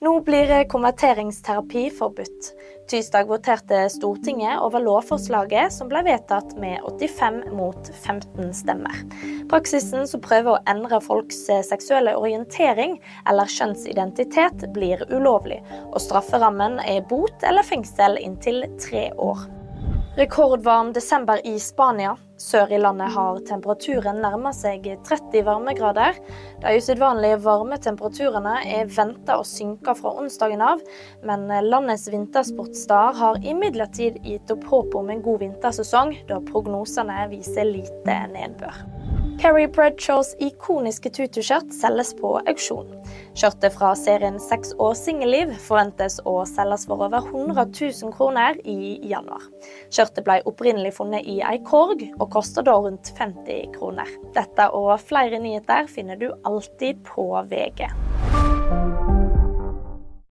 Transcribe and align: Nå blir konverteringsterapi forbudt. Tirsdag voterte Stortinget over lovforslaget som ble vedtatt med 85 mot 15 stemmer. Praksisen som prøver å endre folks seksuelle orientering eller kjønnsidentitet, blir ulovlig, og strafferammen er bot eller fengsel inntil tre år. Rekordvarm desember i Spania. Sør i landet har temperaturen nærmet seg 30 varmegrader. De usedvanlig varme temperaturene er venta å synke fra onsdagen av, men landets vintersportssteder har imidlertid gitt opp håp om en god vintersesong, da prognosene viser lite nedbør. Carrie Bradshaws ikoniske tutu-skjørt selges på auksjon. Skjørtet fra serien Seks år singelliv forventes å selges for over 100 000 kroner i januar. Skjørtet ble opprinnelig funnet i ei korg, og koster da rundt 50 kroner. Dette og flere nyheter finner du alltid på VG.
Nå 0.00 0.20
blir 0.24 0.64
konverteringsterapi 0.64 1.90
forbudt. 1.92 2.46
Tirsdag 2.88 3.26
voterte 3.28 3.82
Stortinget 3.92 4.62
over 4.64 4.80
lovforslaget 4.80 5.74
som 5.74 5.90
ble 5.92 6.00
vedtatt 6.06 6.54
med 6.56 6.80
85 6.88 7.42
mot 7.52 7.90
15 8.06 8.48
stemmer. 8.62 8.96
Praksisen 9.52 10.08
som 10.08 10.24
prøver 10.24 10.54
å 10.54 10.64
endre 10.72 11.02
folks 11.04 11.42
seksuelle 11.68 12.16
orientering 12.16 12.96
eller 13.28 13.52
kjønnsidentitet, 13.52 14.70
blir 14.72 15.04
ulovlig, 15.12 15.60
og 15.92 16.00
strafferammen 16.00 16.80
er 16.80 17.04
bot 17.12 17.44
eller 17.44 17.68
fengsel 17.68 18.16
inntil 18.24 18.64
tre 18.80 19.10
år. 19.20 19.59
Rekordvarm 20.20 20.92
desember 20.92 21.46
i 21.46 21.60
Spania. 21.60 22.16
Sør 22.36 22.72
i 22.72 22.78
landet 22.78 23.08
har 23.14 23.38
temperaturen 23.48 24.18
nærmet 24.20 24.52
seg 24.58 24.84
30 25.08 25.46
varmegrader. 25.46 26.18
De 26.60 26.74
usedvanlig 26.76 27.38
varme 27.40 27.78
temperaturene 27.80 28.58
er 28.68 28.90
venta 28.92 29.38
å 29.40 29.46
synke 29.48 29.94
fra 29.96 30.12
onsdagen 30.20 30.60
av, 30.60 30.84
men 31.24 31.48
landets 31.70 32.04
vintersportssteder 32.12 33.16
har 33.22 33.40
imidlertid 33.40 34.20
gitt 34.28 34.52
opp 34.52 34.68
håp 34.68 35.00
om 35.00 35.08
en 35.08 35.24
god 35.24 35.40
vintersesong, 35.46 36.12
da 36.28 36.42
prognosene 36.52 37.24
viser 37.32 37.72
lite 37.72 38.20
nedbør. 38.36 38.84
Carrie 39.40 39.68
Bradshaws 39.72 40.34
ikoniske 40.44 41.08
tutu-skjørt 41.16 41.70
selges 41.72 42.10
på 42.18 42.34
auksjon. 42.42 42.90
Skjørtet 43.32 43.72
fra 43.72 43.94
serien 43.96 44.36
Seks 44.42 44.74
år 44.76 44.92
singelliv 45.00 45.54
forventes 45.64 46.18
å 46.28 46.34
selges 46.50 46.84
for 46.90 47.06
over 47.06 47.24
100 47.30 47.64
000 47.72 48.12
kroner 48.18 48.60
i 48.68 48.98
januar. 49.08 49.48
Skjørtet 49.88 50.28
ble 50.28 50.42
opprinnelig 50.50 50.92
funnet 50.98 51.24
i 51.24 51.38
ei 51.40 51.56
korg, 51.64 52.04
og 52.18 52.28
koster 52.36 52.68
da 52.68 52.76
rundt 52.84 53.14
50 53.16 53.72
kroner. 53.78 54.12
Dette 54.36 54.68
og 54.76 54.92
flere 55.08 55.40
nyheter 55.40 55.88
finner 55.88 56.20
du 56.20 56.28
alltid 56.44 57.00
på 57.08 57.30
VG. 57.48 57.88